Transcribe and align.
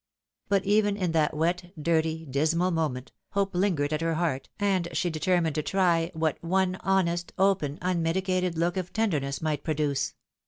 But 0.49 0.65
even, 0.65 0.97
in 0.97 1.11
that 1.11 1.35
wet, 1.37 1.73
dirty, 1.79 2.25
dismal 2.25 2.71
moment, 2.71 3.11
hope 3.33 3.51
202 3.53 3.53
THE 3.53 3.59
WIDOW 3.59 3.61
MARRIED. 3.61 3.61
lingered 3.91 3.93
at 3.93 4.01
her 4.07 4.13
heart, 4.15 4.49
and 4.59 4.87
she 4.93 5.11
determined 5.11 5.53
to 5.53 5.61
try 5.61 6.09
what 6.15 6.39
one 6.43 6.77
honest, 6.81 7.33
open, 7.37 7.77
unmitigated 7.83 8.57
look 8.57 8.77
of 8.77 8.91
tenderness 8.93 9.43
might 9.43 9.63
produce. 9.63 10.15